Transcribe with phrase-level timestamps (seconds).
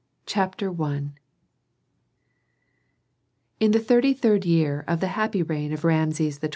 [0.25, 1.03] CHAPTER I
[3.59, 6.49] In the thirty third year of the happy reign of Rameses XII.